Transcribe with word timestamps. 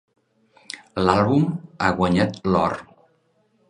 L'àlbum 1.03 1.47
a 1.89 1.93
guanyat 2.01 2.43
l'or. 2.53 2.79